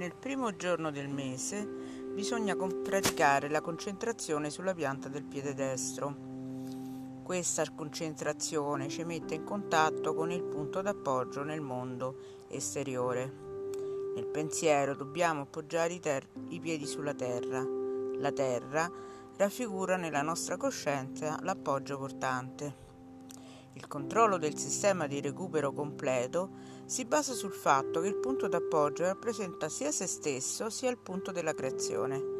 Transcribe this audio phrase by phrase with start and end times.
[0.00, 6.16] nel primo giorno del mese bisogna praticare la concentrazione sulla pianta del piede destro.
[7.22, 13.30] Questa concentrazione ci mette in contatto con il punto d'appoggio nel mondo esteriore.
[14.14, 17.62] Nel pensiero dobbiamo appoggiare i, ter- i piedi sulla terra.
[18.16, 18.90] La terra
[19.36, 22.89] raffigura nella nostra coscienza l'appoggio portante.
[23.74, 26.50] Il controllo del sistema di recupero completo
[26.84, 31.32] si basa sul fatto che il punto d'appoggio rappresenta sia se stesso sia il punto
[31.32, 32.38] della creazione.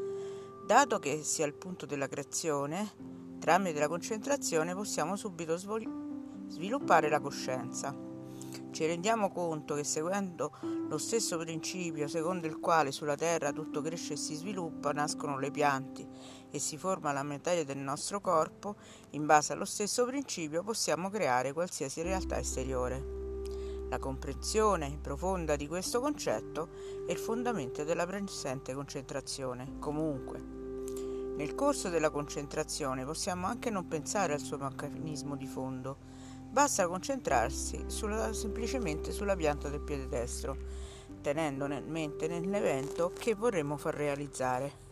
[0.66, 7.96] Dato che sia il punto della creazione, Tramite la concentrazione possiamo subito sviluppare la coscienza.
[8.70, 14.12] Ci rendiamo conto che seguendo lo stesso principio secondo il quale sulla Terra tutto cresce
[14.12, 16.06] e si sviluppa, nascono le piante
[16.50, 18.76] e si forma la materia del nostro corpo,
[19.10, 23.18] in base allo stesso principio possiamo creare qualsiasi realtà esteriore.
[23.88, 26.68] La comprensione profonda di questo concetto
[27.06, 29.78] è il fondamento della presente concentrazione.
[29.80, 30.38] Comunque,
[31.36, 35.96] nel corso della concentrazione possiamo anche non pensare al suo meccanismo di fondo,
[36.50, 40.56] basta concentrarsi sulla, semplicemente sulla pianta del piede destro,
[41.20, 44.89] tenendo in mente nell'evento che vorremmo far realizzare.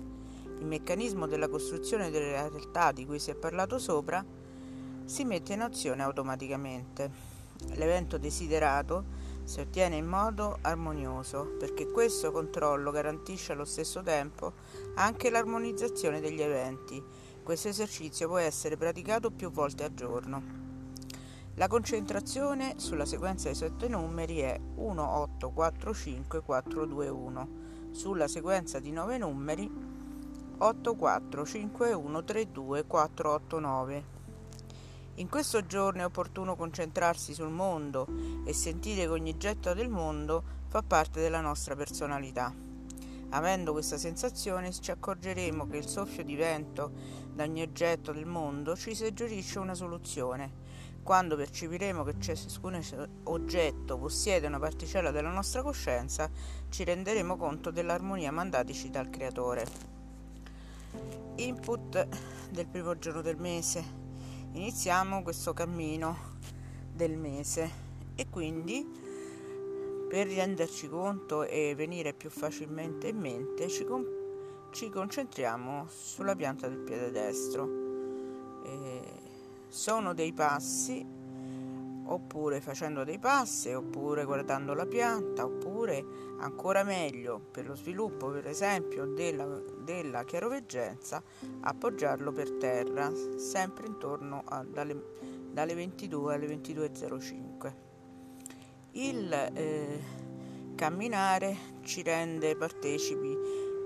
[0.58, 4.24] Il meccanismo della costruzione delle realtà di cui si è parlato sopra
[5.04, 7.10] si mette in azione automaticamente.
[7.74, 9.04] L'evento desiderato
[9.44, 14.52] si ottiene in modo armonioso, perché questo controllo garantisce allo stesso tempo
[14.96, 17.02] anche l'armonizzazione degli eventi.
[17.42, 20.42] Questo esercizio può essere praticato più volte al giorno.
[21.54, 27.48] La concentrazione sulla sequenza dei sette numeri è 1, 8, 4, 5, 4, 2, 1.
[27.90, 29.97] Sulla sequenza di nove numeri
[30.60, 34.04] 8, 4, 5, 1, 3, 2, 4, 8, 9.
[35.14, 38.08] In questo giorno è opportuno concentrarsi sul mondo
[38.44, 42.52] e sentire che ogni getto del mondo fa parte della nostra personalità.
[43.30, 46.90] Avendo questa sensazione ci accorgeremo che il soffio di vento
[47.32, 50.66] da ogni oggetto del mondo ci suggerisce una soluzione.
[51.04, 52.82] Quando percepiremo che ciascun
[53.22, 56.28] oggetto possiede una particella della nostra coscienza,
[56.68, 59.97] ci renderemo conto dell'armonia mandatici dal Creatore.
[61.36, 62.08] Input
[62.50, 64.06] del primo giorno del mese
[64.52, 66.36] iniziamo questo cammino
[66.92, 68.84] del mese e quindi
[70.08, 74.06] per renderci conto e venire più facilmente in mente ci, con-
[74.72, 77.68] ci concentriamo sulla pianta del piede destro.
[78.64, 79.02] E
[79.68, 81.06] sono dei passi
[82.08, 86.04] oppure facendo dei passi, oppure guardando la pianta, oppure
[86.38, 89.46] ancora meglio per lo sviluppo per esempio della,
[89.82, 91.22] della chiaroveggenza,
[91.60, 95.02] appoggiarlo per terra, sempre intorno a, dalle,
[95.50, 97.72] dalle 22 alle 22.05.
[98.92, 100.02] Il eh,
[100.74, 103.36] camminare ci rende partecipi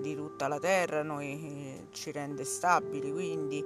[0.00, 3.64] di tutta la terra, noi, eh, ci rende stabili, quindi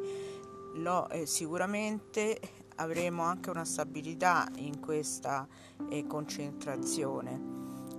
[0.74, 2.38] lo, eh, sicuramente
[2.76, 5.46] avremo anche una stabilità in questa
[5.90, 7.54] eh, concentrazione.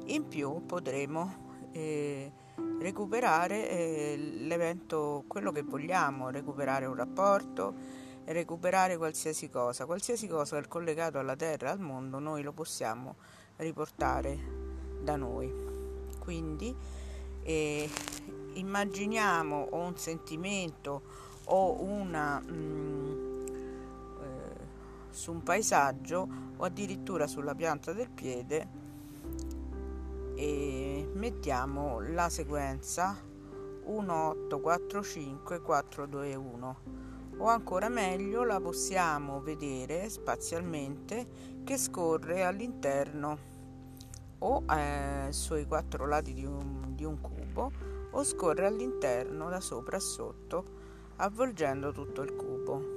[0.05, 2.31] In più potremo eh,
[2.79, 7.73] recuperare eh, l'evento, quello che vogliamo, recuperare un rapporto,
[8.25, 13.15] recuperare qualsiasi cosa, qualsiasi cosa è collegato alla Terra, al mondo, noi lo possiamo
[13.57, 14.37] riportare
[15.01, 15.51] da noi.
[16.19, 16.75] Quindi
[17.43, 17.89] eh,
[18.53, 21.01] immaginiamo un sentimento
[21.45, 22.39] o una...
[22.39, 23.26] Mh, mm,
[25.09, 28.85] su un paesaggio o addirittura sulla pianta del piede
[30.35, 33.35] e mettiamo la sequenza.
[33.87, 36.75] 1 8 4 5 4 2 1
[37.37, 43.37] o ancora meglio la possiamo vedere spazialmente che scorre all'interno
[44.39, 47.71] o eh, sui quattro lati di un, di un cubo
[48.11, 50.65] o scorre all'interno da sopra a sotto
[51.17, 52.96] avvolgendo tutto il cubo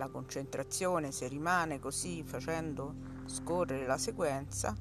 [0.00, 2.94] la concentrazione, se rimane così facendo
[3.26, 4.74] scorrere la sequenza,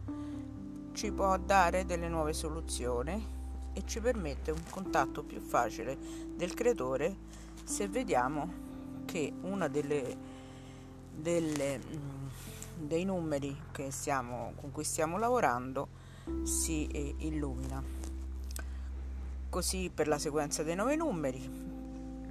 [0.93, 3.37] ci può dare delle nuove soluzioni
[3.73, 5.97] e ci permette un contatto più facile
[6.35, 7.17] del creatore
[7.65, 8.67] se vediamo
[9.03, 10.07] che uno mm,
[12.77, 13.57] dei numeri
[13.89, 15.89] stiamo, con cui stiamo lavorando
[16.43, 17.83] si eh, illumina.
[19.49, 21.68] Così per la sequenza dei nove numeri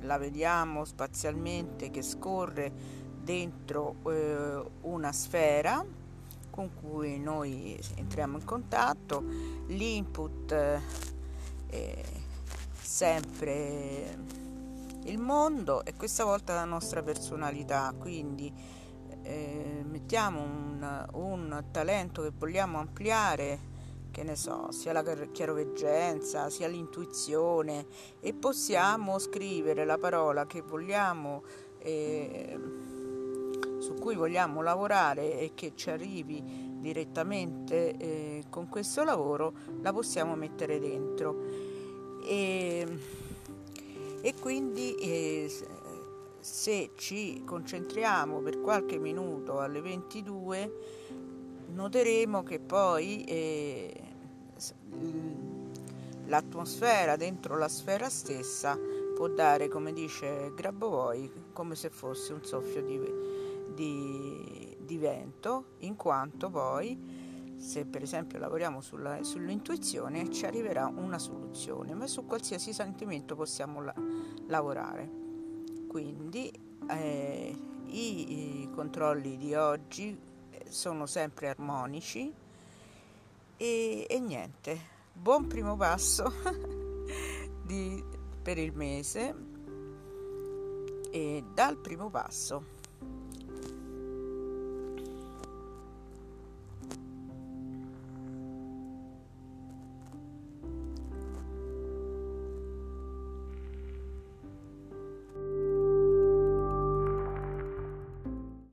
[0.02, 2.72] la vediamo spazialmente che scorre
[3.20, 5.84] dentro eh, una sfera
[6.50, 9.22] con cui noi entriamo in contatto,
[9.68, 10.80] l'input eh,
[11.68, 12.02] è
[12.80, 14.18] sempre
[15.04, 18.52] il mondo e questa volta la nostra personalità, quindi
[19.22, 23.76] eh, mettiamo un, un talento che vogliamo ampliare
[24.10, 27.86] che ne so, sia la chiaroveggenza, sia l'intuizione
[28.20, 31.42] e possiamo scrivere la parola che vogliamo,
[31.78, 32.58] eh,
[33.78, 36.42] su cui vogliamo lavorare e che ci arrivi
[36.80, 41.36] direttamente eh, con questo lavoro, la possiamo mettere dentro.
[42.24, 42.86] E,
[44.20, 45.50] e quindi eh,
[46.40, 51.27] se ci concentriamo per qualche minuto alle 22
[51.68, 54.02] noteremo che poi eh,
[56.26, 58.78] l'atmosfera dentro la sfera stessa
[59.14, 63.00] può dare, come dice Grabovoi, come se fosse un soffio di,
[63.74, 67.26] di, di vento, in quanto poi
[67.58, 73.82] se per esempio lavoriamo sulla, sull'intuizione ci arriverà una soluzione, ma su qualsiasi sentimento possiamo
[73.82, 73.94] la,
[74.46, 75.10] lavorare.
[75.88, 76.50] Quindi
[76.88, 77.56] eh,
[77.86, 80.16] i, i controlli di oggi
[80.70, 82.32] sono sempre armonici
[83.56, 84.80] e, e niente,
[85.12, 86.32] buon primo passo
[87.64, 88.04] di,
[88.42, 89.34] per il mese
[91.10, 92.77] e dal primo passo.